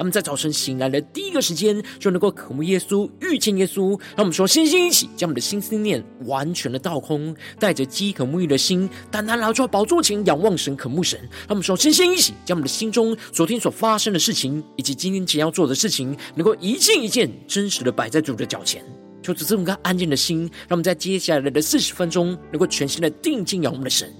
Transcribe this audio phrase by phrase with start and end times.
[0.00, 3.90] 他们在早晨醒来的第一个时间，就能够渴慕耶稣、遇见耶稣。
[4.16, 11.20] 让我们说，星星一起将我们的心思念完全的倒空，带着饥渴沐浴的心，单单来到宝座前仰望神、渴慕神。
[11.20, 18.82] 让我们说，星星一起将我们的心中昨天所发生的事情，以及今天即将要做的事情，能够一件一件真实的摆在主的脚前。
[19.22, 24.10] 求主赐我们安静的心，让我们在接下来的四十分钟，能够全心的定睛仰望我们的神，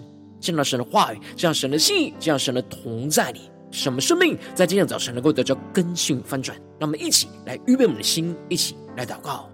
[0.40, 3.49] 见到神的话语，见到神的心意，见到神的同在里。
[3.70, 6.56] 什么生命在今天早晨能够得到更新翻转？
[6.78, 9.49] 让我们一起来预备我们的心，一起来祷告。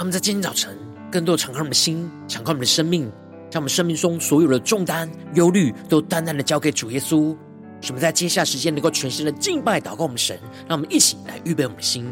[0.00, 0.74] 让我们在今天早晨，
[1.12, 3.02] 更多敞开我们的心，敞开我们的生命，
[3.50, 7.36] 将我们生命中所有的重担、忧虑，都淡淡的交给主耶稣。
[7.82, 10.38] 使我们在接下时间能够全心的敬拜、祷告我们神。
[10.66, 12.10] 让我们一起来预备我们的心。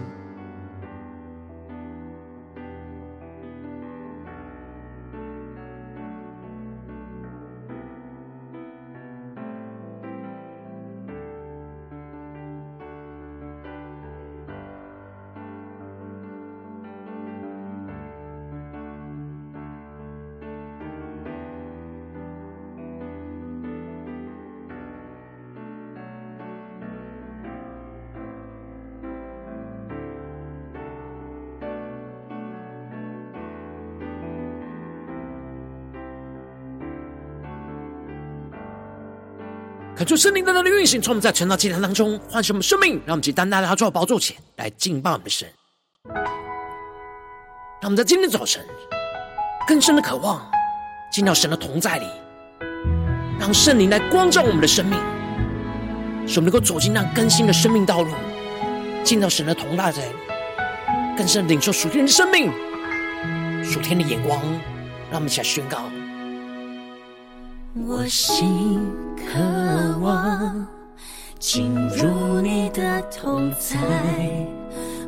[40.09, 45.47] 求圣灵在那里运行，从我们在晨祷祭坛当中唤醒我们生命，让我们去单单来到宝座前来敬拜我们的神。
[47.83, 48.65] 让我们在今天早晨
[49.67, 50.51] 更深的渴望
[51.13, 52.07] 进到神的同在里，
[53.39, 54.99] 让圣灵来光照我们的生命，
[56.27, 58.11] 使我们能够走进那更新的生命道路，
[59.05, 59.99] 进到神的同在里，
[61.19, 62.51] 更深领受属天的生命、
[63.63, 64.41] 属天的眼光。
[65.11, 65.83] 让我们一起来宣告。
[67.87, 68.81] 我心
[69.17, 70.67] 渴望
[71.39, 73.79] 进入你的同在，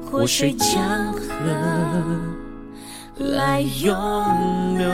[0.05, 1.21] 活水江河
[3.17, 4.89] 来涌流。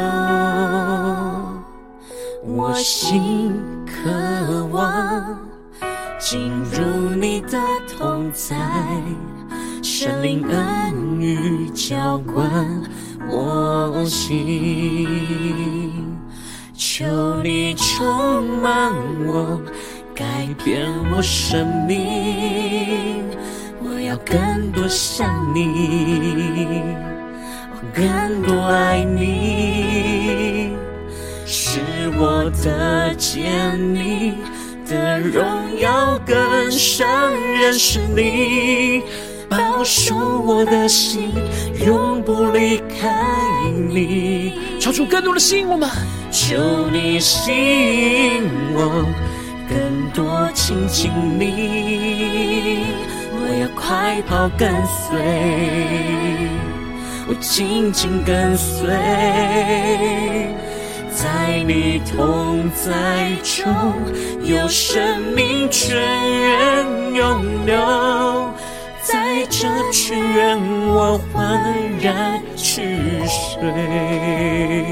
[2.44, 3.53] 我心
[3.87, 5.38] 渴望
[6.19, 7.58] 进入你的
[7.88, 8.56] 同在，
[9.82, 12.82] 神灵恩雨浇灌
[13.28, 15.06] 我心。
[16.99, 18.91] 求你充满
[19.27, 19.61] 我，
[20.15, 20.25] 改
[20.65, 23.23] 变我生命。
[23.84, 26.81] 我要更多像你，
[27.71, 30.71] 我更多爱你，
[31.45, 31.81] 使
[32.17, 34.39] 我的见你
[34.89, 35.45] 的荣
[35.79, 37.06] 耀更深
[37.61, 39.03] 认识你，
[39.49, 41.33] 保守我的心，
[41.87, 43.15] 永不离开
[43.91, 44.55] 你。
[44.81, 45.89] 超出更多的吸引我们。
[46.31, 48.43] 求你吸引
[48.75, 49.06] 我，
[49.69, 52.85] 更多亲近你。
[53.32, 55.19] 我要快跑跟随，
[57.29, 58.88] 我紧紧跟随，
[61.11, 63.65] 在你同在中
[64.43, 67.76] 有生命泉源涌流，
[69.37, 71.61] 在这泉源我欢
[72.00, 74.87] 然去睡。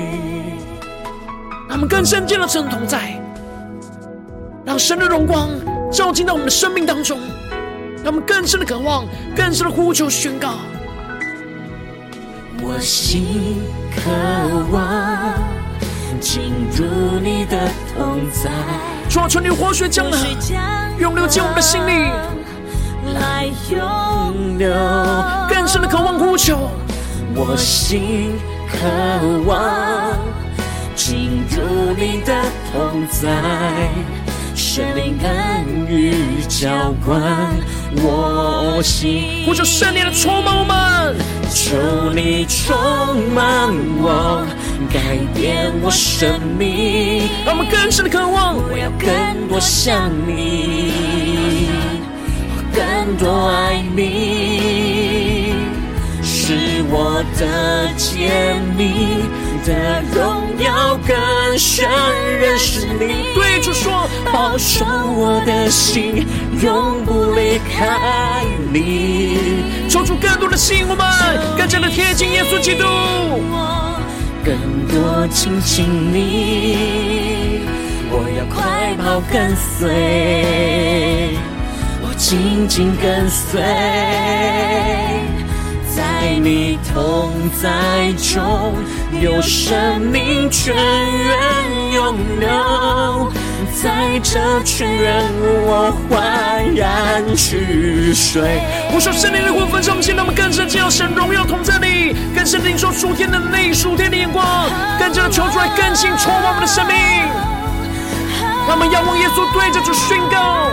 [1.66, 3.18] 他们更深见到神同在，
[4.62, 5.48] 让神的荣光
[5.90, 7.18] 照进到我们的生命当中，
[8.02, 10.56] 让我们更深的渴望，更深的呼求宣告。
[12.60, 13.62] 我心
[13.96, 14.10] 渴
[14.70, 15.42] 望
[16.20, 16.84] 进入
[17.18, 17.56] 你的
[17.96, 18.50] 同在，
[19.08, 20.18] 主啊，求你活水江河
[20.98, 22.10] 涌流进我们的心里，
[23.16, 24.68] 爱永留，
[25.48, 26.70] 更深的渴望呼求。
[27.34, 28.36] 我心
[28.68, 28.86] 渴
[29.46, 30.18] 望。
[30.96, 32.32] 进入你的
[32.72, 33.28] 同在，
[34.54, 36.14] 圣灵甘于
[36.48, 37.20] 浇灌
[37.96, 39.42] 我心。
[39.44, 41.16] 呼求圣灵的充满我们，
[41.50, 41.76] 求
[42.14, 42.74] 你充
[43.34, 43.68] 满
[44.00, 44.46] 我，
[44.90, 47.28] 改变我生命。
[47.44, 50.92] 让我们更深的渴望，我要更多像你，
[53.04, 55.52] 更多爱你，
[56.22, 56.54] 是
[56.88, 59.22] 我的甜蜜。
[59.66, 61.86] 的荣耀更深
[62.40, 66.26] 认识你，对主说，保守我的心，
[66.62, 68.42] 永不离开
[68.72, 69.38] 你。
[69.88, 71.06] 抽出更多的心，我们
[71.58, 72.84] 更加的贴近耶稣基督，
[74.42, 74.54] 更
[74.88, 77.60] 多亲近你。
[78.10, 81.36] 我要快跑跟随，
[82.26, 83.60] 紧紧跟随。
[85.94, 87.30] 在你同
[87.60, 88.72] 在中，
[89.20, 93.30] 有生命泉源涌流，
[93.82, 95.22] 在这泉源
[95.66, 98.58] 我欢然去睡。
[98.94, 104.46] 我说圣灵的火焚烧我们心，让我们更深进入神荣耀同在里，更深领受属天的内、属天的眼光，
[104.98, 106.96] 更加的求出来更新充满我们的生命。
[108.66, 110.70] 让我们仰望耶稣，对着主宣告：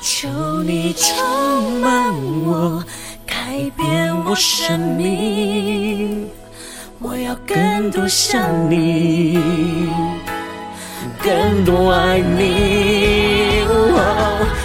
[0.00, 0.28] 求
[0.66, 2.14] 你充满
[2.46, 2.82] 我。
[3.26, 6.26] 改变我生命，
[6.98, 8.40] 我要更多像
[8.70, 9.38] 你，
[11.22, 13.62] 更多爱你，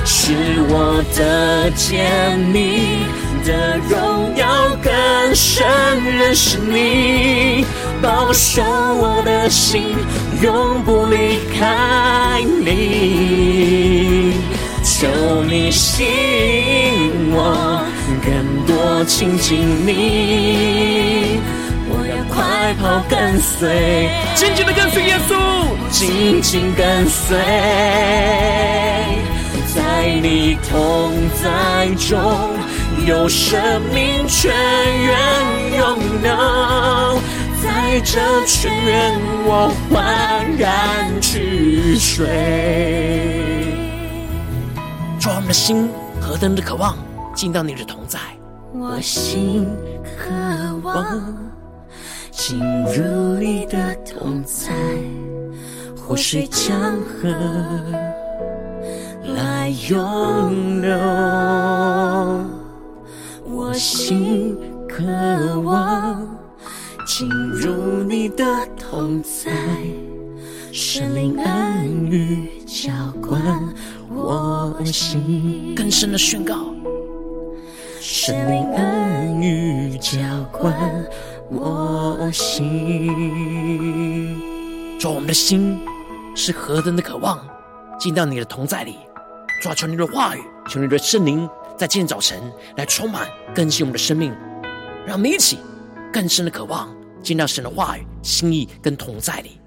[0.05, 0.33] 是
[0.69, 3.03] 我的甜蜜
[3.45, 4.47] 的荣耀
[4.81, 5.67] 更深
[6.03, 7.65] 认识你，
[8.01, 9.83] 保守我的心，
[10.41, 14.33] 永不离开你，
[14.99, 15.07] 求
[15.45, 17.81] 你吸引我。
[18.21, 19.57] 更多亲近
[19.87, 21.39] 你，
[21.87, 25.31] 我要快跑跟随，紧紧的跟随耶稣，
[25.89, 27.37] 紧紧跟随，
[29.73, 32.19] 在你同在中，
[33.07, 34.51] 有生命泉
[35.01, 35.17] 源
[35.77, 37.21] 涌流，
[37.63, 43.68] 在这泉源我欢然去水。
[45.29, 45.87] 主，我们的心
[46.19, 46.97] 何等的渴望。
[47.35, 48.19] 进到你的同在，
[48.73, 49.65] 我心
[50.03, 50.29] 渴
[50.83, 51.23] 望
[52.31, 54.73] 进入你的同在，
[55.95, 57.29] 活水江河
[59.23, 60.97] 来涌流。
[63.45, 64.57] 我心
[64.89, 66.27] 渴望
[67.05, 68.43] 进入你的
[68.77, 69.51] 同在，
[70.73, 72.91] 圣灵恩雨浇
[73.21, 73.41] 灌
[74.19, 76.73] 我心，更深的宣告。
[77.99, 80.19] 圣灵恩雨浇
[80.51, 80.73] 灌
[81.49, 83.07] 我心，
[84.99, 85.79] 主，我们的心
[86.35, 87.39] 是何等的渴望
[87.99, 88.95] 进到你的同在里，
[89.61, 92.39] 抓求你的话语，求你的圣灵在今天早晨
[92.77, 94.33] 来充满更新我们的生命，
[95.05, 95.57] 让我们一起
[96.13, 96.89] 更深的渴望
[97.21, 99.58] 进到神的话语、心意跟同在里。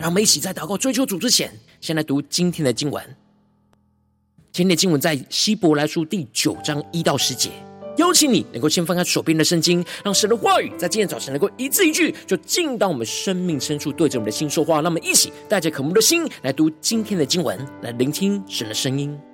[0.00, 3.04] 让我们一起在祷告追求主之前，先来读今天的经文。
[4.50, 7.50] 今天的经文在希伯来书第九章一到十节，
[7.98, 14.76] 邀请你能够先翻开手边的圣经，让神的话语在今天早晨能够一字一句就进到我们生命深处，对着我们的心说话。
[14.76, 19.29] 让我们一起带着渴慕的心来读今天的经文，来聆听神的声音。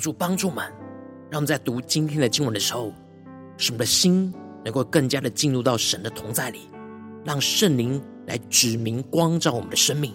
[0.00, 0.64] 主帮助们，
[1.30, 2.92] 让我们在读今天的经文的时候，
[3.56, 4.32] 使我们的心
[4.64, 6.60] 能够更加的进入到神的同在里，
[7.24, 10.14] 让圣灵来指明光照我们的生命。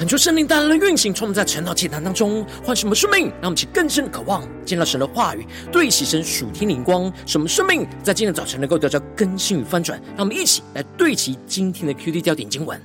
[0.00, 10.00] 恳求圣灵带来的运行，充满在晨祷祭坛当中，唤什么生命，让我们起更深的渴望见到神的话语，对齐神属天灵光，什么生命在今天早晨能够得到更新与翻转。
[10.16, 12.80] 让我们一起来对齐今天的 QD 焦点经文，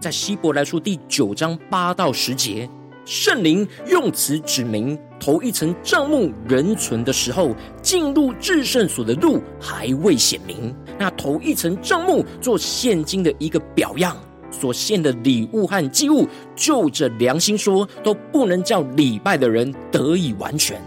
[0.00, 2.70] 在希伯来书第九章八到十节，
[3.04, 10.72] 圣灵用此指明，头一层帐幕仍存的时候，进入至圣所的路还未显明。
[10.96, 14.16] 那头一层帐幕做现今的一个表样。
[14.52, 20.80] 所献的礼物和祭物，就着良心说，都不能叫礼拜的人得以完全。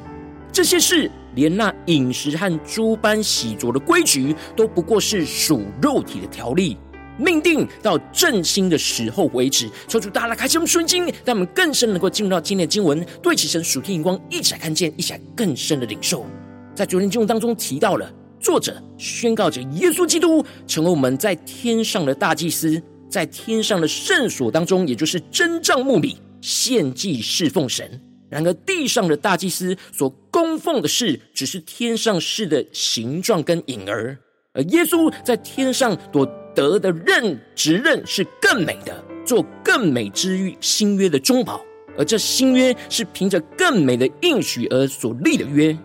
[0.51, 6.77] 这些事，连那饮食和诸般洗濯的规矩，都不过是属肉体的条例，
[7.17, 9.69] 命定到振兴的时候为止。
[9.87, 16.25] 求主大家开启我们圣经，让我们更深能够进入到今天的经文，对齐神属天眼光，一起来看见，一起来更深的领受。
[16.73, 22.81] 在昨天经文当中提到了，作者宣告着耶稣基督成为我们在天上的大祭司。
[23.09, 28.01] 在天上的圣所当中，也就是真帐幕里献祭侍奉神。
[28.29, 34.17] 然而地上的大祭司所供奉的事，只是天上事的形状跟影儿。
[34.53, 41.61] 而耶稣在天上所得的任职任是更美的，做更美之约新约的中保。
[41.97, 45.77] 而这新约是凭着更美的应许而所立的约。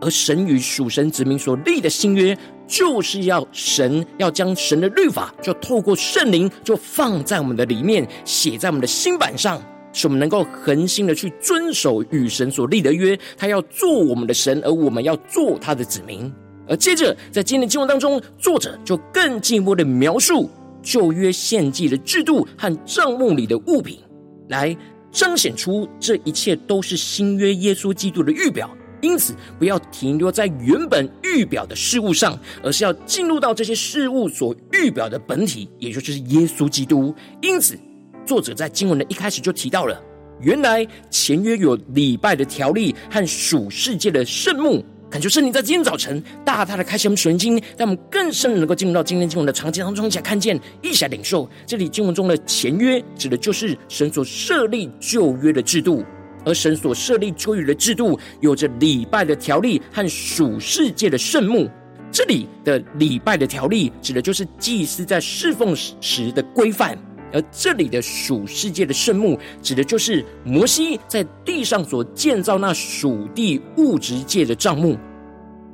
[0.00, 2.36] 而神与属神子民所立的新约，
[2.66, 9.60] 就是要神要将神的律法，就透过圣灵，就放在我们的里面，写在我们的心版上，
[9.92, 13.18] 使我们能够恒心的去遵守与神所立的约。
[13.36, 16.32] 他要做我们的神，而我们要做他的子民。
[16.68, 20.50] 而接着在今天的经文当中，作者就更进一步的描述
[20.82, 23.98] 旧约献祭的制度和帐幕里的物品，
[24.48, 24.76] 来
[25.10, 28.70] 彰显出这一切都是新约耶稣基督的预表。
[29.00, 37.14] 因此，不要停留在原本预表的事物上，而是要进入到这些事物所预表的本体，也就是耶稣基督。
[37.40, 37.78] 因此，
[38.26, 40.00] 作者在经文的一开始就提到了，
[40.40, 44.84] 原来前约有礼拜的条例和属世界的圣幕。
[45.10, 51.48] 恳求圣灵在今天早晨大大的开启我们属灵经，让我们更深的能够进入到今天经文的场景当中，一起来看见，一起来领受。
[51.66, 56.04] 这里经文中的前约，指的就是神所设立旧约的制度。
[56.48, 61.68] 而神所设立旧约的制度，有着礼拜的条例和属世界的圣幕。
[62.10, 66.96] 这里的礼拜的条例，指的就是祭司在侍奉时的规范；
[67.34, 74.96] 而这里的属世界的圣幕，指的就是摩西在地上所建造那属地物质界的帐幕。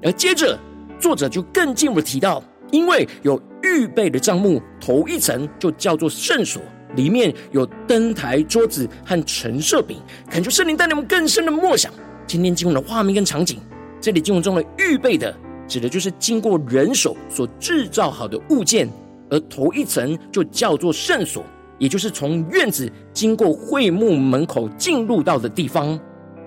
[0.03, 0.59] 而接着，
[0.99, 6.61] 作者就更进一步提到，因为有预备的帐幕，头一层就叫做圣所。
[6.97, 9.99] 里面有灯台、桌子和陈设饼，
[10.31, 11.93] 恳求圣灵带领我们更深的默想
[12.27, 13.59] 今天经文的画面跟场景。
[14.01, 15.35] 这里经文中的预备的，
[15.67, 18.89] 指的就是经过人手所制造好的物件，
[19.31, 21.45] 而头一层就叫做圣所，
[21.79, 25.99] 也就是从院子经过会幕门口进入到的地方。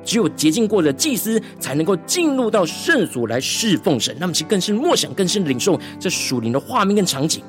[0.04, 4.16] 只有洁净过的祭司才能够进入到圣所来侍奉神。
[4.18, 7.44] 那么，其更深默想、更深领受这属灵的画面跟场景。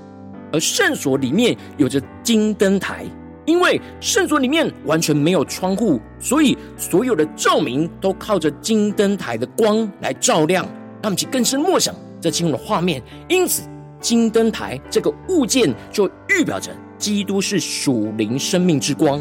[0.53, 3.05] 而圣所里面有着金灯台，
[3.45, 10.65] 因为圣所里面完全没有窗户，所以所有的照明都靠着金灯台的光来照亮。
[11.01, 13.03] 让我们去更深默想这经文的画面。
[13.29, 13.63] 因此，
[14.01, 19.21] 金灯台这个物件就预表着基督是属灵生命之光，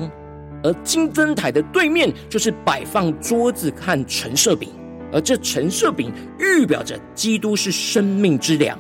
[0.64, 4.70] 而金灯台的对面就是摆放桌子和陈设饼，
[5.12, 8.80] 而这陈设饼预表着基督是生命之粮。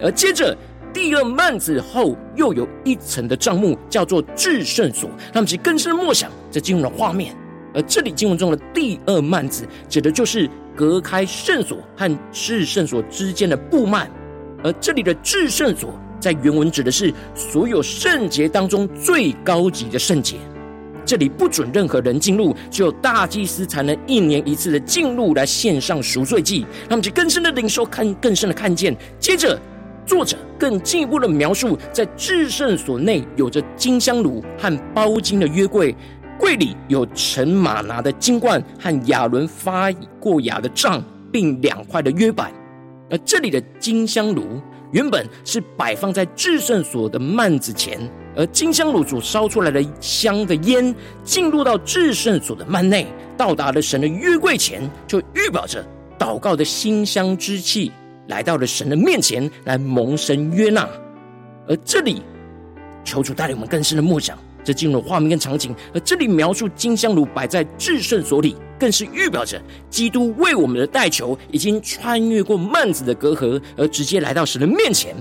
[0.00, 0.56] 而接着。
[0.94, 5.10] 第二幔子后又有一层的帐幕，叫做至圣所。
[5.32, 7.34] 让我们去更深的默想这经文的画面。
[7.74, 14.06] 而这里经文中的第二幔子，指的就是隔开圣所和至圣所之间的布幔。
[14.62, 20.36] 而这里的至圣所，在原文指的是所有圣洁当中最高级的圣洁。
[21.04, 26.60] 这里不准任何人进入，只有大祭司才能一年一次的进入来献上赎罪祭。
[26.82, 28.96] 让我们去更深的领受，看更深的看见。
[29.18, 29.60] 接着。
[30.06, 35.94] 作者更进一步的描述，在至圣所内有着金香炉和包金的约柜，
[36.38, 42.52] 柜里有盛吗哪的金罐和亚伦发过芽的杖，并两块的约板。
[43.10, 44.60] 而这里的金香炉
[44.92, 47.98] 原本是摆放在至圣所的幔子前，
[48.34, 53.06] 而金香炉所烧出来的香的烟进入到至圣所的幔内，
[53.36, 55.84] 到达了神的约柜前，就预表着
[56.18, 57.92] 祷告的馨香之气。
[58.28, 60.88] 来到了神的面前，来蒙神约纳。
[61.66, 62.22] 而这里，
[63.04, 65.74] 求主带领我们更深的梦想，这进入了画面跟场景。
[65.92, 75.14] 而这里描述金香炉摆在至圣所里，更是预表着基督为我们的代求，已经穿越过幔子的隔阂，而直接来到神的面前。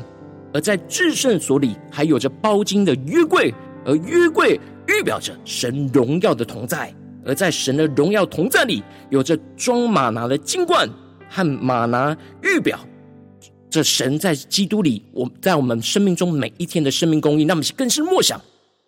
[0.53, 3.53] 而在至圣所里，还有着包金的约柜，
[3.85, 6.93] 而约柜预表着神荣耀的同在。
[7.25, 10.87] 而在神的荣耀同在里，有着装吗哪的金冠
[11.29, 12.77] 和吗哪预表
[13.73, 17.47] 这神在基督里，我在我们生命中每一天的生命供应。
[17.47, 18.39] 那么更是默想，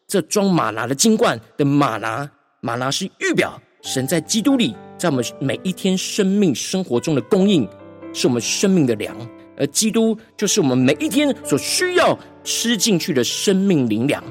[0.07, 2.29] 这装马拿的金罐的马拿，
[2.61, 7.67] 马拿是预表神在基督里，在我们每一天生命生活中的供应，
[8.13, 9.17] 是我们生命的粮。
[9.57, 14.23] 而基督就是我们每一天所需要吃进去的生命灵粮。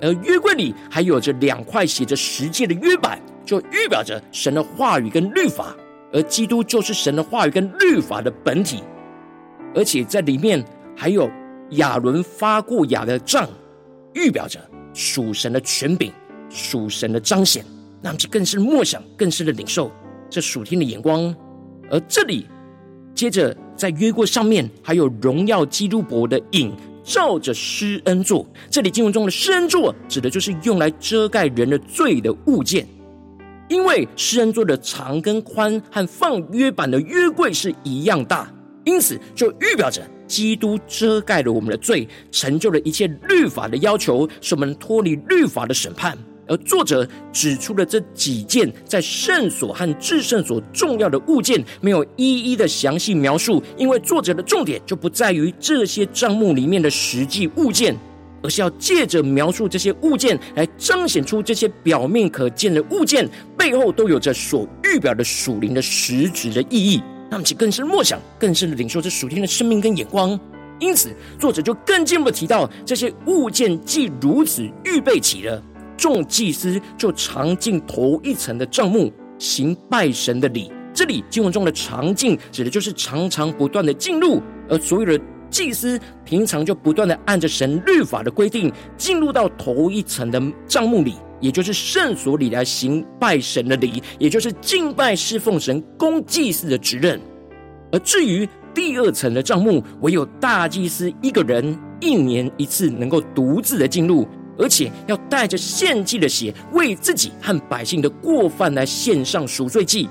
[0.00, 3.20] 而约柜里还有着两块写着十诫的约版。
[3.44, 5.76] 就预表着神的话语跟律法，
[6.14, 8.82] 而基督就是神的话语跟律法的本体，
[9.74, 10.64] 而且在里面
[10.96, 11.30] 还有
[11.70, 13.48] 亚伦发过芽的杖，
[14.14, 14.58] 预表着
[14.94, 16.12] 属神的权柄、
[16.48, 17.64] 属神的彰显，
[18.00, 19.90] 那么就更是默想、更是的领受
[20.30, 21.34] 这属天的眼光。
[21.90, 22.46] 而这里
[23.14, 28.46] 接着在约柜上面还有荣耀基督伯的影，照着施恩座。
[28.70, 32.86] 这里经文中的施恩座，指的就是用来遮盖人的罪的物件。
[33.68, 38.50] 因为施恩座的长跟宽和放约版的约柜是一样大，
[38.88, 46.16] 因此就预表着基督遮盖了我们的罪，成就了一切律法的要求，使我们脱离律法的审判。
[46.46, 57.94] 而作者指出了这几件在圣所和至圣所重要的物件，没有一一的详细描述，因为作者的重点就不在于这些账目里面的实际物件。
[58.40, 67.02] 而是要借着描述这些物件，来彰显出这些表面可见的物件背后都有着所预表的属灵的实质的意义。
[67.30, 70.38] 那么，其更深默想，更深的领受这属天的生命跟眼光。
[70.78, 75.62] 因此，作者就更进一步提到，这些物件既如此预备起了，
[75.96, 80.70] 众祭司就常进头一层的帐幕，行拜神的礼。
[80.94, 85.20] 这里经文中的常进，指的就是常常不断的进入，而所有的。
[85.50, 97.20] 祭司平常就不断的按着神律法的规定，进入到头一层的帐幕里，也就是圣所里来行拜神的礼，也就是敬拜侍奉神、供祭祀的职任。
[97.90, 110.08] 而至于第二层的帐幕，唯有大祭司一个人一年一次能够独自的进入，而且要带着献祭的血，为自己和百姓的过犯来献上赎罪祭。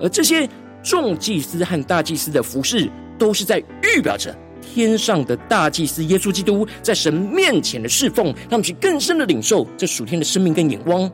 [0.00, 0.48] 而这些
[0.82, 2.88] 众祭司和大祭司的服饰，
[3.18, 4.34] 都是在预表着。
[4.74, 11.10] 天上的大祭司耶稣基督在神面前的侍奉，让我们去更深的领受这属天的生命跟眼光。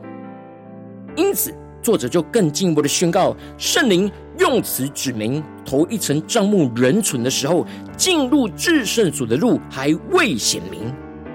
[1.15, 7.65] 因此，作者就更进一步的宣告：圣灵用词指明，头一层帐幕仍存的时候，
[7.95, 10.81] 进入至圣所的路还未显明。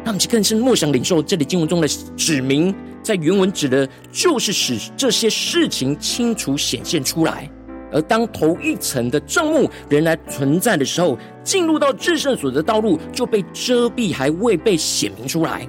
[0.03, 7.51] 让我们去更深默想领受这里经文中的指明，在原文指的就是使这些事情清楚显现出来。
[7.93, 15.69] 而当头一层的帐幕仍然存在的时候，进入到至圣所的道路就被遮蔽，还未被显明出来。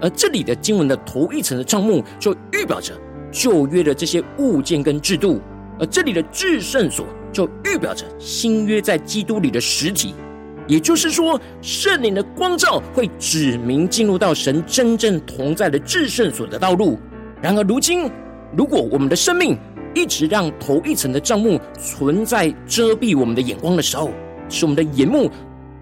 [0.00, 2.92] 而这里的经文的头一层的帐幕，就预表着
[3.30, 5.40] 旧约的这些物件跟制度；
[5.78, 10.14] 而这里的至圣所，就预表着新约在基督里的实体。
[10.66, 16.98] 也就是说，圣灵的光照会指明进入到神真正同在的至圣所的道路。
[17.42, 18.10] 然而，如今
[18.56, 19.58] 如果我们的生命，
[19.94, 24.10] 一直让头一层的帐幕存在遮蔽我们的眼光的时候，
[24.48, 25.30] 使我们的眼目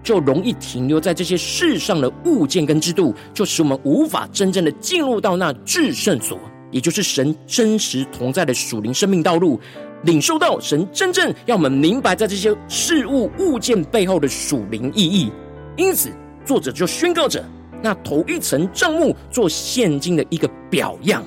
[0.03, 6.37] 就容易停留在这些世上的物件跟制度，就使我们无法真正的进入到那至圣所，
[6.71, 9.59] 也就是神真实同在的属灵生命道路，
[10.03, 15.31] 领受到神真正要我们明白在这些事物物件背后的属灵意义。
[15.77, 16.09] 因此，
[16.45, 17.43] 作者就宣告着，
[17.81, 21.23] 那头一层帐幕做现今的一个表样。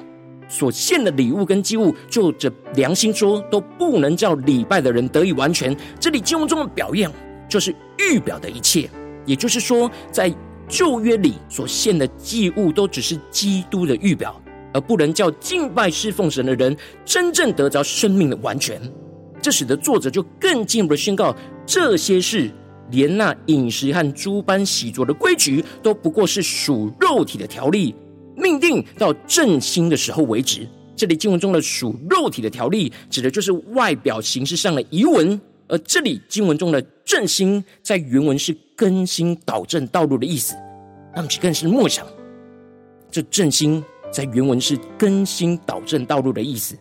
[0.49, 5.77] 所献的礼物跟祭物，就着良心说，都不能叫礼拜的人得以完全。
[5.99, 7.13] 这里经文中的表样，
[7.49, 8.89] 就是预表的一切。
[9.25, 10.33] 也就是说，在
[10.69, 14.41] 旧约里所献的祭物，都只是基督的预表，
[14.73, 18.81] 而不能叫敬拜侍奉神的人真正得着生命的完全。
[19.43, 22.51] 这使得作者就更进一步的宣告，这些事，
[22.91, 27.95] 连那饮食和诸般洗濯的规矩，都不过是属肉体的条例。
[28.37, 30.69] 命定到振兴的时候为止。
[30.95, 40.55] 这里经文中的属肉体的条例，指的就是外表形式上的仪文；而这里经文中的振兴，在原文是更新导正道路的意思。
[41.15, 42.07] 那么，更是默想，
[43.11, 46.75] 这振兴在原文是更新导正道路的意思。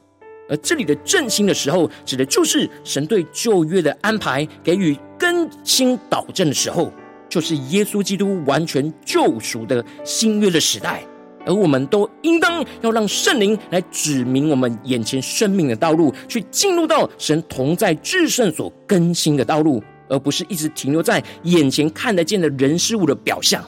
[0.47, 6.89] 而这里的振兴的时候，指的就是神对旧约的安排给予更新导正的时候，
[7.27, 11.03] 就是耶稣基督完全救赎的新约的时代。
[11.45, 23.63] 而我们都应当要让圣灵来指明我们眼前生命的道路，去进入到神同在至圣所更新的道路，而不是一直停留在眼前看得见的人事物的表象。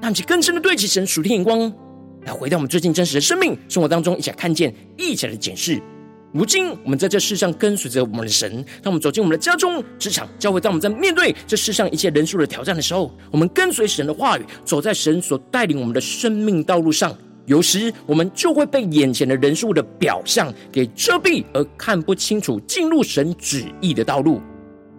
[0.00, 1.72] 让其更深的对齐神属天眼光，
[2.26, 5.80] 来回到我们最近真实的生命生活当中，一起来看见，一起来检视。
[6.34, 17.16] 如今我们在这世上跟随着我们的神，当我们走进我们的家中、职场、教会，当我们在面对这世上一切人数的挑战的时候，我们跟随神的话语，走在神所带领我们的生命道路上。
[17.46, 24.40] 有时我们就会被眼前的人数的表象给遮蔽，而看不清楚进入神旨意的道路。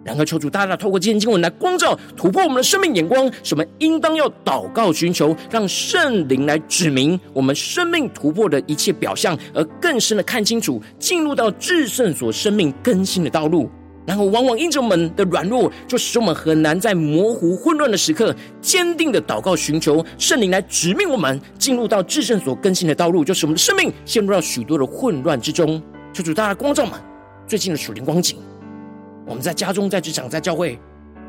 [0.06, 13.68] 然而，求主大大透过今天经文来光照、突破我们的生命眼光，使我们应当要祷告寻求，让圣灵来指明我们生命突破的一切表象，而更深的看清楚进入到至圣所生命更新的道路。
[14.06, 25.82] 然后，往往因着我们的软弱，就使我们很难在模糊混乱的时刻，坚定的祷告寻求圣灵来指明我们进入到至圣所更新的道路，就使我们的生命陷入到许多的混乱之中。
[26.12, 26.94] 求主大大光照们
[27.48, 28.38] 最近的属灵光景。
[29.26, 30.78] 我们在家中、在职场、在教会，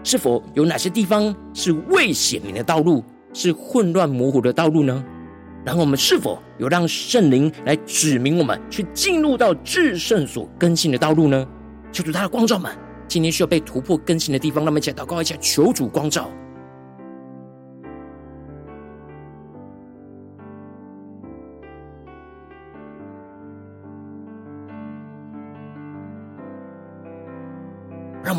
[0.03, 5.03] 是否有哪些地方是未显明的道路，是混乱模糊的道路呢？
[5.65, 11.45] 然后我们是否有让圣灵来指明我们去进入到至圣所更新的道路呢？
[11.91, 12.71] 求主他的光照们，
[13.07, 16.29] 今天需要被突破更新的地方，让我们一起来祷告一下，求主光照。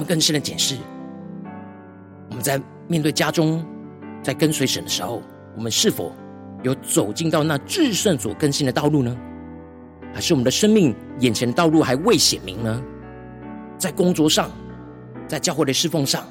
[0.09, 0.75] 更深的检视，
[2.31, 3.63] 我们在面对家中，
[4.23, 5.23] 在跟随神的时候，
[5.55, 6.11] 我们是否
[6.63, 9.15] 有走进到那至圣所更新的道路呢？
[10.15, 12.83] 还是我们的生命眼前的道路还未显明呢？
[13.77, 14.51] 在工作上，
[15.27, 16.25] 在教会的侍奉上，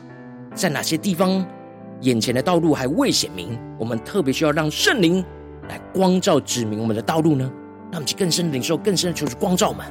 [0.55, 1.45] 在哪些地方
[2.01, 3.59] 眼前的道路还未显明？
[3.77, 5.23] 我们特别需要让圣灵
[5.69, 7.43] 来光照指明我们的道路呢？
[7.91, 9.85] 让我们去更深的领受，更深的求主光照们。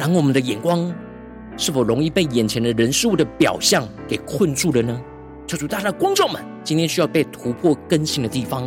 [0.00, 0.90] 然后我们的眼光
[1.58, 4.98] 是否容易被眼前的人事物的表象给困住了呢？
[5.46, 8.62] 求主大家的观众们，今天需要被突破更新的地方，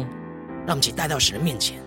[0.68, 1.83] 让我们一起带到神的面前。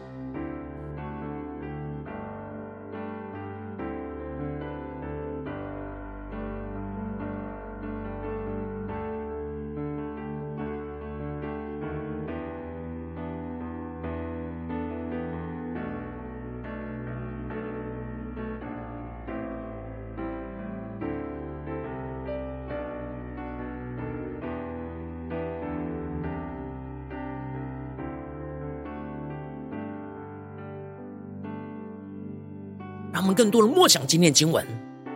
[33.17, 34.63] 让我们更多的默想今天的经文，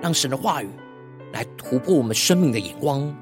[0.01, 0.71] 让神的话语
[1.35, 3.15] 来突破我们生命的眼光。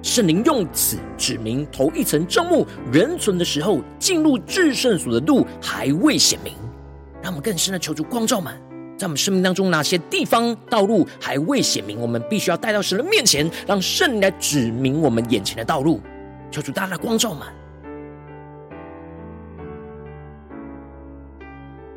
[0.00, 6.54] 圣灵用此指明头一层帐幕人存的时候，进入至圣所的路还未显明。
[7.20, 8.54] 让我们更深的求主光照们，
[8.96, 16.00] 在我们生命当中哪些地方道路还未显明，我们必须要带到神的面前，让圣灵来指明我们眼前的道路。
[16.48, 17.44] 求主大大光照们。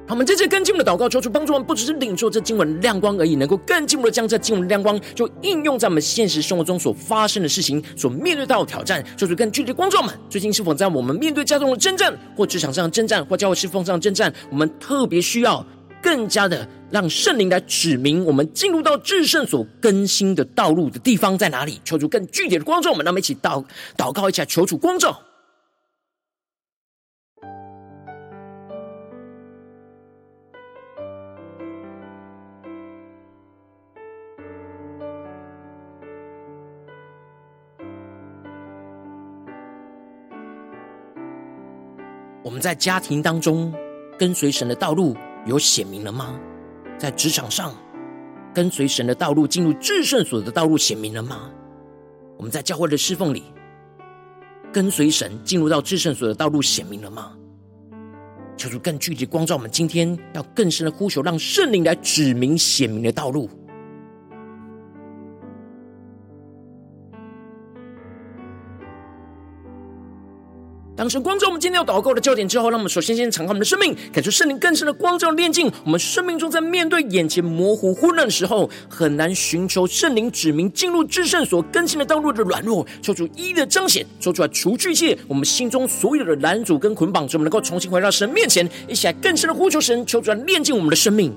[0.10, 9.04] 我们这次更进一步的祷告，求主帮助我们，不只是领受这经文的亮光而已，能够更进一步的将这经文的亮光，就应用在我们现实生活中所发生的事情，所面对到的挑战。
[9.18, 15.64] 求主更具体的光照们，最近是否在我们面对家中的征战，或职场上的征战，或教会侍奉上的征战，我们特别需要
[16.02, 21.82] 更加的让圣灵来指明我们进入到至圣所更新的道路的地方在哪里？
[21.84, 23.62] 求主更具体的光照我们，让我们一起祷
[23.98, 25.20] 祷告一下，求主光照。
[42.48, 43.74] 我们在家庭当中
[44.18, 45.14] 跟随神的道路
[45.46, 46.40] 有显明了吗？
[46.98, 47.76] 在职场上
[48.56, 51.52] 跟随神的道路进入至圣所的道路显明了吗？
[52.38, 53.44] 我们在教会的侍奉里
[54.72, 57.34] 跟随神进入到至圣所的道路显明了吗？
[58.56, 63.50] 求主更具体光照我们，今天要更深的呼求，让圣灵来指明显明的道路。
[70.98, 75.72] 当神光照我们今天要祷告的焦点之后，让我们首先先敞开我们的生命，感受圣灵更深的光照炼净。
[75.86, 91.32] 我们生命中在面对眼前模糊混乱的时候，很难寻求圣灵指明进入至圣所更新的道路的软弱，求主一一的彰显，求出来除去一切我们心中所有的拦阻跟捆绑，使我们能够重新回到神面前，一起来更深的呼求神，求主来炼净我们的生命。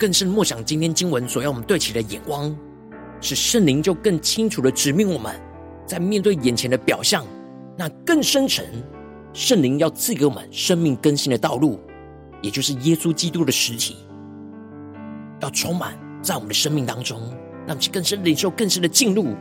[0.00, 2.56] 更深默想今天经文所要我们对齐的眼光，
[3.20, 5.38] 使圣灵就更清楚的指明我们，
[5.84, 7.22] 在面对眼前的表象，
[7.76, 8.64] 那更深沉，
[9.34, 11.78] 圣灵要赐给我们生命更新的道路，
[12.40, 13.98] 也就是耶稣基督的实体，
[15.42, 17.20] 要充满在我们的生命当中，
[17.66, 19.36] 让我们更深领受，更深的进入。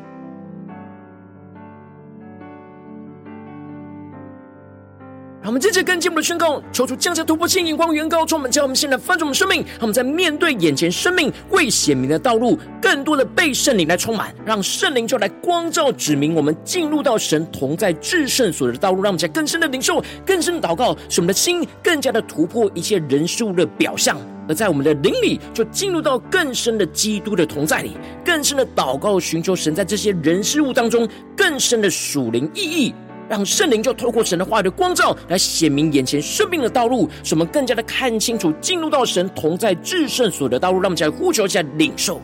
[5.50, 9.64] 我们接着跟进我们的宣告，求主降下突破性眼光，远高充满，叫我们现在翻转我们生命。
[9.64, 19.02] 让我们在面对眼前生命未显明的道路，更多的被圣灵来充满，让圣灵就来光照指明我们进入到神同在至圣所的道路。
[19.02, 32.94] 让我们在更深的领受、更深的祷告，使我们的心更加的突破一切人事物的表象，而在我们的灵里就进入到更深的基督的同在里，更深的祷告，寻求神在这些人事物当中更深的属灵意义。
[33.30, 40.80] 让圣灵就透过神的话语的光照，来显明眼前生命的道路，使我们更加的看清楚，进入到神同在至圣所的道路。
[40.80, 42.20] 让我们起来呼求一下领受。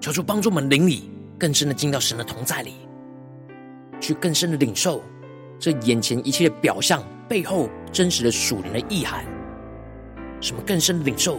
[0.00, 2.74] 求主帮助我们灵里更深的进到神的同在里，
[4.00, 5.02] 去更深的领受
[5.58, 9.24] 这眼前一切表象背后真实的属灵的意涵，
[10.40, 11.38] 什么更深的领受？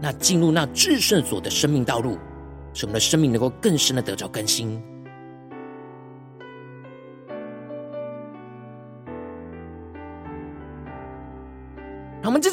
[0.00, 2.18] 那进入那至圣所的生命道路，
[2.72, 4.82] 使我们的生命能够更深的得着更新。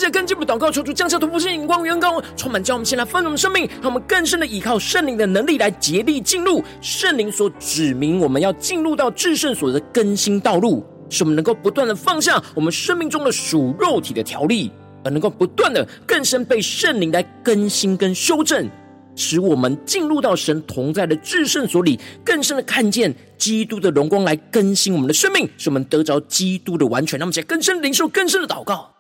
[0.02, 14.72] 着跟进我们祷告，求主降下突破性眼光，远高充满，叫我们先来丰盛生命，让我们更深的依靠圣灵的能力来竭力进入圣灵所指明我们要进入到至圣所的更新道路，使我们能够不断的放下我们生命中的属肉体的条例，
[15.04, 18.70] 而能够不断的更深被圣灵来更新跟修正，
[19.16, 27.20] 使我们进入到神同在的至圣所里，更深的看见基督的荣光来更新我们的生命，使我们得着基督的完全。
[27.20, 28.92] 让我们在更深灵受更深的祷告。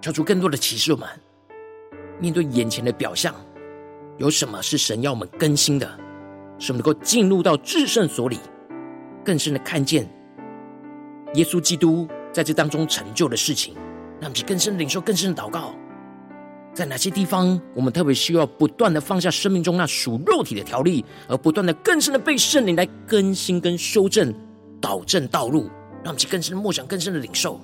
[0.00, 1.08] 跳出更多的启示，我们
[2.20, 3.34] 面对眼前的表象，
[4.16, 5.88] 有什么是神要我们更新的？
[6.58, 8.38] 使我们能够进入到至圣所里，
[9.24, 10.08] 更深的看见
[11.34, 13.74] 耶稣基督在这当中成就的事情，
[14.20, 15.74] 让我们去更深的领受、更深的祷告。
[16.74, 24.32] 在哪些地方，我们特别需要不断的放下生命中那属肉体的条例，而不断的更深的被圣灵来更新跟修正、
[24.80, 25.68] 导正道路，
[26.02, 27.60] 让我们去更深的默想、更深的领受。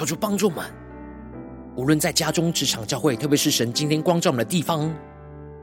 [0.00, 0.64] 求主帮助我们，
[1.76, 4.90] 无论在家中、职场、教会，特别是神今天光照我们的地方，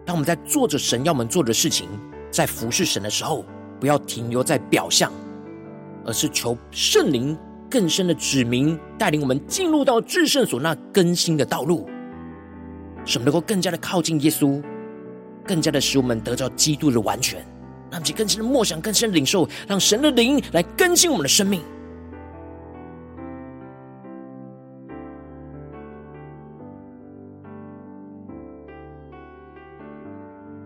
[0.06, 1.90] 当我们在做着神要我们做的事情，
[2.30, 3.44] 在服侍神的时候，
[3.80, 5.12] 不要停留在表象，
[6.06, 7.36] 而是求圣灵
[7.68, 11.90] 更深的指明，带领我们进入到至圣所那更新的道路，
[13.04, 14.62] 使我们能够更加的靠近耶稣，
[15.48, 17.44] 更加的使我们得到基督的完全，
[17.90, 21.60] 让其更深的默想、更深的领受，让神的灵来更新我们的生命。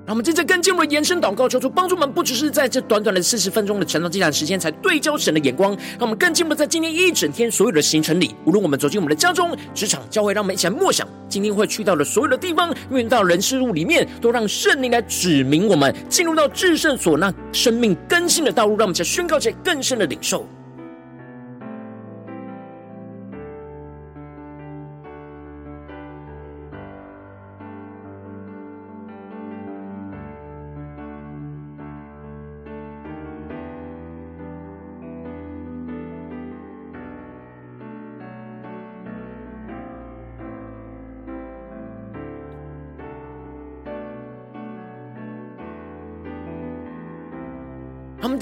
[0.04, 5.72] 让我们接着跟进我们的延伸祷告，求主帮助我们，不只是在这短短的四十分钟的晨祷祭坛时间，才对焦神的眼光。
[5.92, 20.46] 让我们更进一步在今天一整天所有的行程里，无论我们走进我们的家中、职场、教会，让我们一起来默想今天会去到的所有的地方，遇到人事物里面，都让圣灵来指明我们进入到至圣所那生命更新的道路，让我们再宣告一些更深的领受。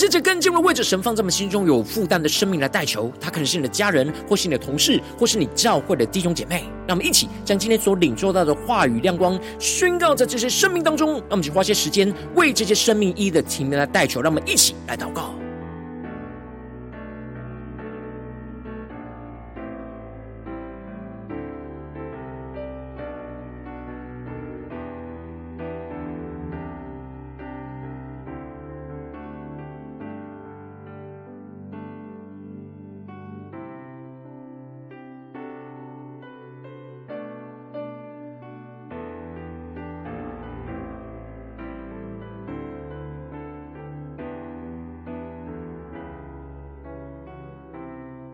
[0.10, 6.64] 这更进一步为着神放在我们心中有负担的生命来代求，他可能是你的家人，或是你的同事，或是你教会的弟兄姐妹。
[6.88, 11.12] 让我们一起将今天所领受到的话语亮光宣告在这些生命当中。
[11.14, 14.22] 让我们去花些时间为这些生命一一的停留来代求。
[14.22, 15.36] 让我们一起来祷告。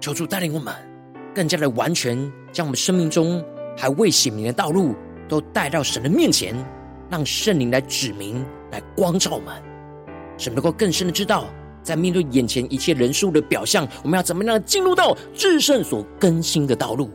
[0.05, 0.71] 求主带领我们，
[1.33, 2.15] 更加的完全
[2.51, 3.43] 将我们生命中
[3.75, 4.93] 还未显明的道路，
[5.27, 6.55] 都带到神的面前，
[7.09, 9.51] 让圣灵来指明、来光照我们，
[10.37, 11.47] 使能够更深的知道，
[11.81, 17.09] 在面对眼前一切人数的表象，我们要怎么样进入到至圣所更新的道路。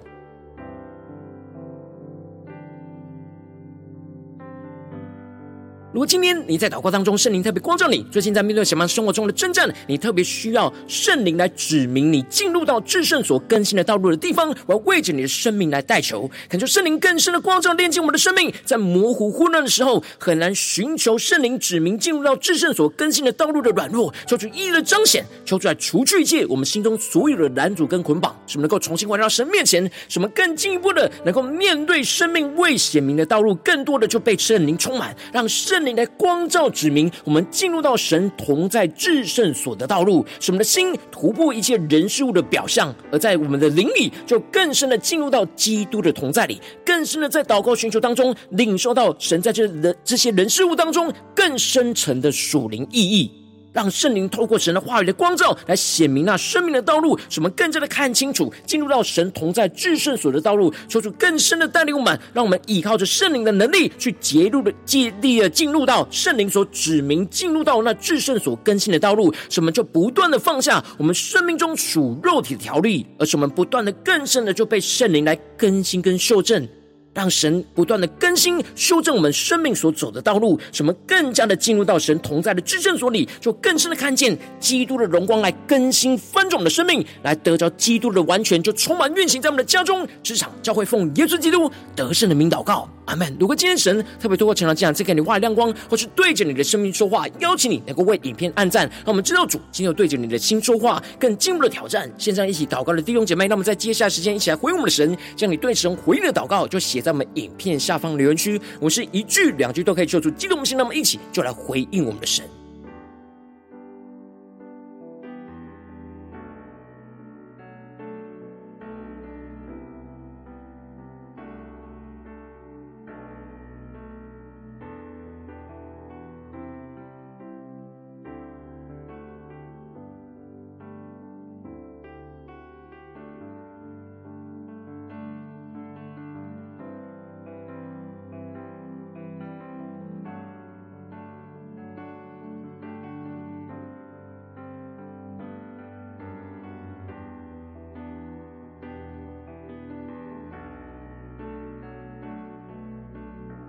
[6.00, 35.84] 如果今天你在祷告当中，圣灵特别光照你，最近在面对什么生活中的征战，你特别需要圣灵来指明你进入到至圣所更新的道路的地方，我要为着你的生命来代求，恳求圣灵更深的光照，炼净我们的生命，在模糊混乱的时候，很难寻求圣灵指明进入到至圣所更新的道路的软弱，求主一一的彰显，求主来除去一切我们心中所有的拦阻跟捆绑，使我们能够重新回到神面前，使我们更进一步的能够面对生命未显明的道路，更多的就被圣灵充满，让圣。
[35.84, 53.39] 灵来光照指明，我们进入到神同在至圣所的道路，使我们的心突破一切人事物的表象，而在我们的灵里，就更深的进入到基督的同在里，更深的在祷告寻求当中，领受到神在这人这些人事物当中更深层的属灵意义。
[53.72, 76.68] 让圣灵透过神的话语的光照，来显明那生命的道路，使我们更加的看清楚，进入到神同在至圣所的道路，求出更深的带领我们，让我们依靠着圣灵的能力，去节入的、竭力的进入到圣灵所指明进入到那至圣所更新的道路，使我们就不断的放下我们生命中属肉体的条例，而是我们不断的更深的就被圣灵来更新跟修正。
[77.12, 93.36] 让神不断的更新、修正我们生命所走的道路，使我们更加的进入到神同在的至圣所里，就更深的看见基督的荣光来更新翻转我们的生命，来得着基督的完全，就充满运行在我们的家中、职场、教会，奉耶稣基督得胜的名祷告，阿门。
[93.40, 102.08] 如果今天神特别透过成长这样，再给你画亮光，或是对着你的生命说话，邀请你能够为影片按赞，让我们知道主今天有对着你的心说话，更进一步的挑战。
[102.16, 106.99] 现在一起祷告的弟兄姐妹，那么在接下来时间一起来回应我们的神，将你对神回应的祷告就写。
[107.00, 112.44] 在我们影片下方留言区，我是一句两句都可以说出激动的心，那么一起就来回应我们的神。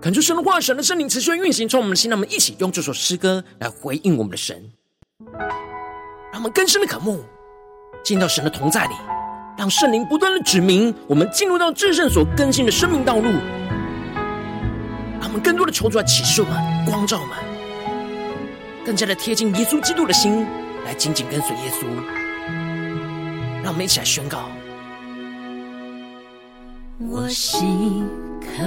[0.01, 4.59] 恳求神的话，神的圣灵持续运行，从我们的心，让我们一起用这首诗歌来回应我们的神，
[6.31, 7.23] 让我们更深的渴慕，
[8.03, 8.95] 进到神的同在里，
[9.55, 13.29] 让圣灵不断的指明我们进入到至圣所更新的生命道路，
[15.19, 17.37] 让我们更多的求主来启示我们、光照我们，
[18.83, 20.47] 更加的贴近耶稣基督的心，
[20.83, 21.85] 来紧紧跟随耶稣。
[23.63, 24.49] 让我们一起来宣告：
[26.97, 28.03] 我心。
[28.41, 28.63] 渴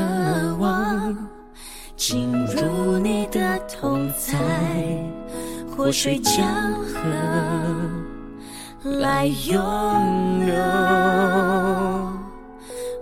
[0.65, 1.15] 望
[1.95, 4.39] 进入你的同在，
[5.71, 6.43] 活水江
[6.83, 6.99] 河
[8.99, 10.55] 来涌流。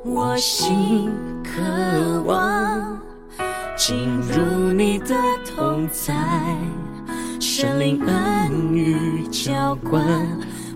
[0.05, 1.09] 我心
[1.45, 2.99] 渴望
[3.77, 5.15] 进入你的
[5.47, 6.13] 同在，
[7.39, 10.05] 圣灵恩雨浇灌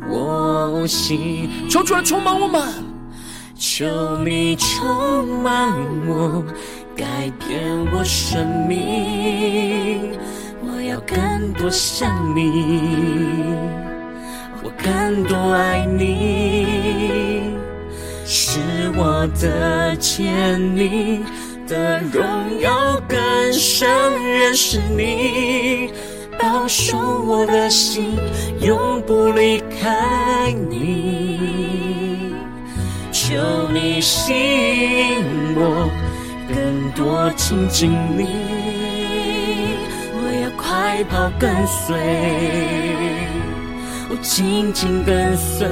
[0.09, 1.51] 我心。
[1.69, 2.96] 求主来充满我们。
[3.59, 5.73] 求你充满
[6.07, 6.45] 我，
[6.95, 7.05] 改
[7.47, 7.59] 变
[7.91, 10.13] 我生命。
[10.63, 13.55] 我要更多像你，
[14.63, 17.55] 我更多爱你，
[18.27, 18.61] 使
[18.95, 21.25] 我的见你
[21.67, 23.19] 的荣耀更
[23.53, 23.89] 深
[24.23, 25.91] 认识你。
[26.39, 28.19] 保守我的心，
[28.61, 31.26] 永不离开你。
[33.37, 35.91] 求你吸引我，
[36.49, 38.27] 更多亲近你。
[40.15, 41.95] 我要快跑跟随，
[44.09, 45.69] 我紧紧跟随，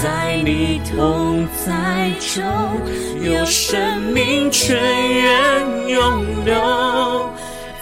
[0.00, 2.44] 在你同在中，
[3.20, 6.54] 有生命泉源涌流。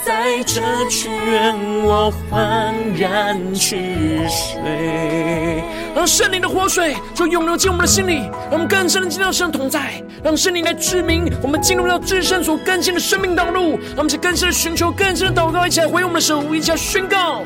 [0.05, 5.63] 在这泉源，我焕然去水。
[5.95, 10.03] 让圣灵的活水就涌流进我们的心里，让我们更深的进入到神的同在。
[10.25, 13.79] 让圣灵来指明我们进入到至圣所更新的生命道路。
[13.91, 17.43] 让我们去更深的寻求，更深的祷告，一起来回应我们的神，一起来宣告。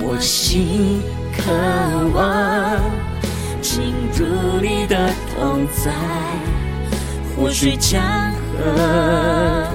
[0.00, 1.02] 我心
[1.36, 1.52] 渴
[2.14, 2.80] 望
[3.62, 4.26] 进入
[4.60, 5.92] 你的同在，
[7.36, 8.02] 活水江
[8.58, 9.68] 河。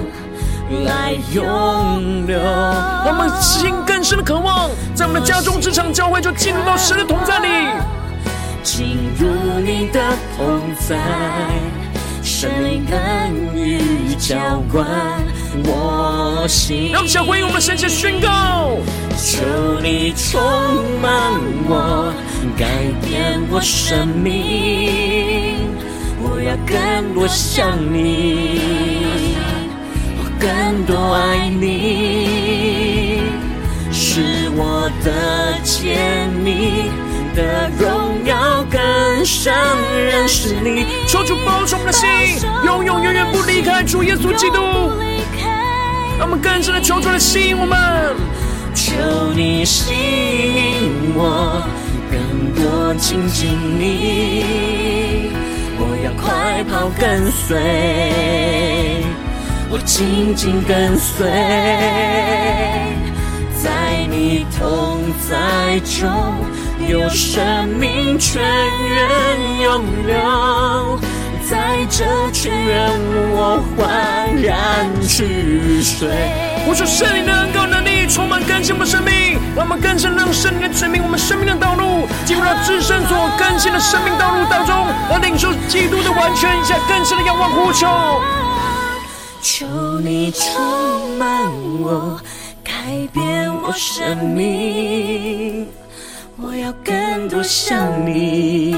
[0.84, 7.48] 来拥有，让我们心更深的渴望，在我们的家中、职场、教会，就进入到神的同在里，
[8.62, 9.26] 进入
[9.58, 10.00] 你的
[10.36, 10.96] 同在，
[12.22, 14.86] 神灵甘于浇灌
[15.64, 16.90] 我心。
[16.92, 18.76] 让我们想回应我们神前宣告，
[19.18, 19.42] 求
[19.82, 20.40] 你充
[21.02, 21.32] 满
[21.68, 22.14] 我，
[22.56, 22.66] 改
[23.04, 25.56] 变我生命，
[26.22, 29.39] 我要更多像你。
[30.40, 30.48] 更
[30.86, 33.20] 多爱你，
[33.92, 35.12] 是我的
[35.62, 36.90] 甜蜜
[37.36, 39.52] 的荣耀更深
[39.94, 40.86] 认识你。
[41.06, 42.08] 求主保守我们的心，
[42.64, 44.56] 永永远远不离开主耶稣基督。
[46.18, 48.16] 让我们更深的求主来吸引我们，
[48.74, 48.94] 求
[49.34, 51.62] 你吸引我，
[52.10, 52.18] 更
[52.54, 55.30] 多亲近你，
[55.78, 59.04] 我要快跑跟随。
[59.72, 61.30] 我紧紧跟随，
[63.62, 64.98] 在你同
[65.30, 66.10] 在中，
[66.88, 70.98] 有生命泉源涌流，
[71.48, 72.90] 在这泉源
[73.30, 76.08] 我焕然去水。
[76.66, 84.74] 我说圣灵的恩膏能力充满更新我们生命，让我们更深让圣灵来指明我们生命的道路，进入到至圣所更新的生命道路当中，
[85.14, 87.86] 而领受基督的完全，一下更深的仰望呼求。
[89.42, 89.66] 求
[90.00, 92.20] 你充满我，
[92.62, 92.72] 改
[93.12, 95.66] 变我生命，
[96.36, 98.76] 我要更多像你，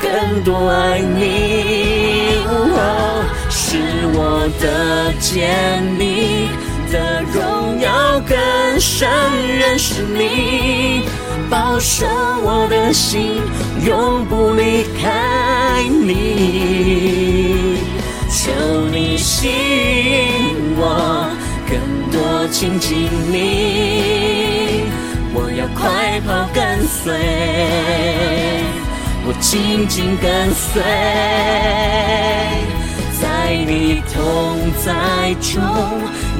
[0.00, 3.78] 更多爱你，哦，使
[4.14, 6.48] 我的见你
[6.90, 8.36] 的荣耀更
[8.80, 9.08] 深
[9.58, 11.02] 认识你，
[11.48, 12.04] 保守
[12.42, 13.40] 我的心，
[13.86, 17.78] 永不离开你。
[18.44, 18.50] 求
[18.90, 21.30] 你吸引我，
[21.70, 21.78] 更
[22.10, 24.82] 多亲近你，
[25.32, 27.14] 我要快跑跟随，
[29.24, 30.82] 我紧紧跟随，
[33.20, 35.62] 在你同在中，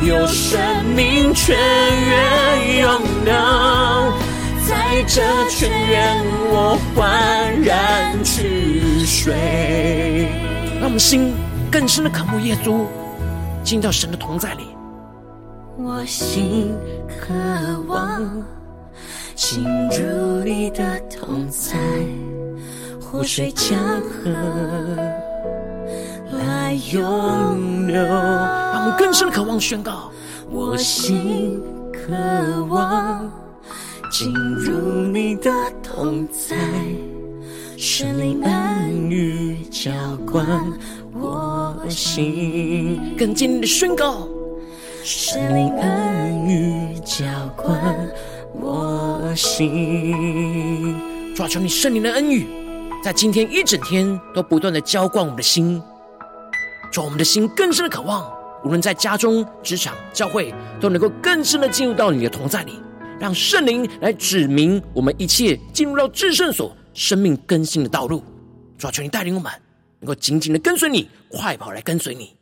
[0.05, 0.59] 有生
[0.97, 3.33] 命泉源涌流，
[4.67, 10.27] 在这泉源我焕然去水。
[10.81, 11.33] 让我们心。
[11.73, 12.85] 更深的渴慕耶稣，
[13.65, 14.77] 进到神的同在里。
[15.79, 16.71] 我心
[17.09, 17.33] 渴
[17.89, 18.21] 望
[19.35, 21.79] 进入你的同在，
[23.01, 24.31] 湖水江河
[26.37, 27.97] 来涌流。
[28.05, 30.13] 让我们更深的渴望宣告：
[30.51, 31.59] 我心
[31.91, 32.13] 渴
[32.67, 33.33] 望
[34.11, 35.51] 进入你的
[35.83, 36.55] 同在，
[37.85, 39.91] 圣灵恩雨浇
[40.25, 40.47] 灌。
[41.13, 44.29] 我心更坚定的宣告，
[45.03, 47.25] 圣灵恩雨浇
[47.57, 48.09] 灌
[48.55, 50.95] 我心。
[51.35, 52.47] 抓住你圣灵的恩雨，
[53.03, 55.83] 在今天一整天都不断的浇灌我们的心，
[56.93, 58.25] 让我们的心更深的渴望，
[58.65, 62.75] 无论在家中、职场、教会，都能够更深的进入到你的同在里，
[63.19, 68.23] 让圣灵来指明我们一切进入到至圣所生命更新的道路。
[68.79, 69.53] 抓住你带领我们。
[70.01, 72.35] 能够紧紧的跟随你，快跑来跟随你。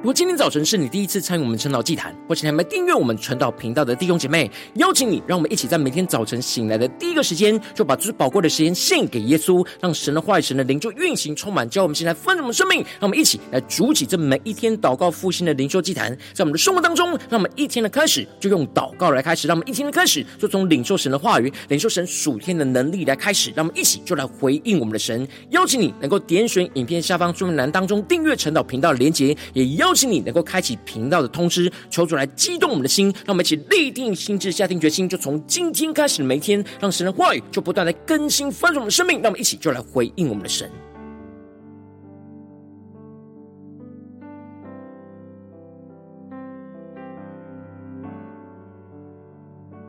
[0.00, 12.78] 如果今天早晨是你第一次参与我们晨祷祭坛，或是还没订阅我们晨祷频道的弟兄姐妹，邀请你，让我们一起在每天早晨醒来的第一个时间，就把最宝贵的时间献给耶稣，让神的话语、神的灵就运行充满，教我们现在丰盛的生命。
[12.98, 25.28] 让我们一起来筑起这每一天祷告复兴的灵修祭坛，在我们的生活当中，让我们一天的开始就用祷告来开始，让我们一天的开始就从领受神的话语、领受神属天的能力来开始，让我们一起就来回应我们的神。
[25.50, 29.89] 邀请你能够点选影片下方说明栏当中订阅晨祷频道的连结，也邀。
[29.90, 40.70] 邀请你能够开启频道的通知，求主来激动我们的心，让我们一起立定心智，下定决心，就从今天开始每天，让神的话语就不断的更新翻转我们的生命，让我们一起就来回应我们的神。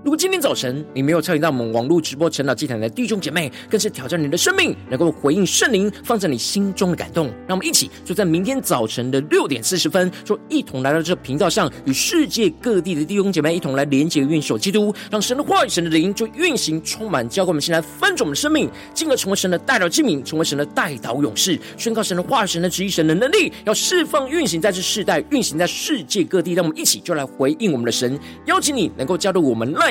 [0.03, 7.27] 如果今天早晨你没有参与到我们网络直播晨祷祭坛的弟兄姐妹，更是挑战你的生命，能够回应圣灵放在你心中的感动。
[7.47, 26.53] 让我们一起就在明天早晨的六点四十分，就一同来到这频道上，与世界各地的弟兄姐妹一同来连接、运手基督，让神的话语、神的灵就运行、充满，教灌我们，先来翻转我们的生命，进而成为神的代表器皿，成为神的代祷勇士，宣告神的话语、神的旨意、神的能力，要释放、运行在这世代，运行在世界各地。
[26.53, 29.90] 让我们一起就来回应我们的神，邀请你能够加入我们赖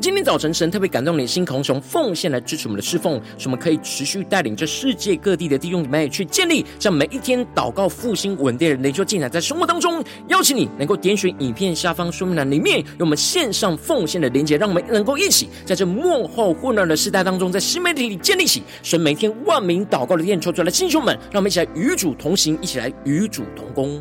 [0.00, 24.00] 今天早晨神特别感动你的心，渴望奉献来支持我们的侍奉，使我们可以持续带领这世界各地的弟兄姊妹去建立，这每一天祷告复兴稳定的灵修进展，在生活当中，邀请你能够点选影片下方说明栏里面有我们线上奉献的连结，让我们能够一起在这末后混乱的时代当中，在新媒体里建立起神每天万名祷告的殿，求主的弟兄们，让我们一起来与主同行，一起来与主同工。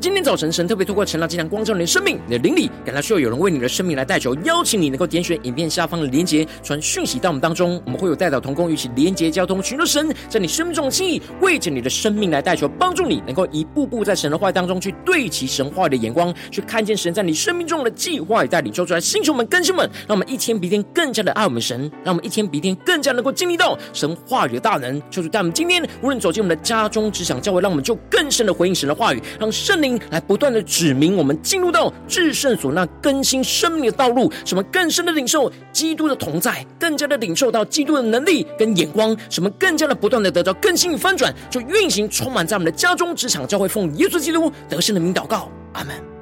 [0.00, 7.82] 今天早晨，神特别透过晨祷祭坛光照你的生命，你的灵里感到需要有人为你的生命来代求，邀请你能够点选影片下方的连结，传讯息到我们当中。
[7.84, 18.72] 我们会有代祷同工，与其连结交通，寻求神在你生命中的心意，为着你的生命来代求，帮助你能够一步步在神的话语当中去对齐神话语的眼光，去看见神在你生命中的计划与带领。
[18.72, 25.00] 说出来，星球们、更新们，让我们一天比一天更加的爱我们神，让我们一天比一天更加能够经历到神话语的大能。
[25.10, 46.17] 求主带我们今天无论走进我们的家中、职场、教会，让我们就更深的回应神的话语，让圣灵来不断的指明我们进入到至圣所那更新生命的道路，什么更深的领受基督的同在，更加的领受到基督的能力跟眼光，什么更加的不断的得到更新与翻转，就运行充满在我们的家中、职场、教会，奉耶稣基督得胜的名祷告，阿门。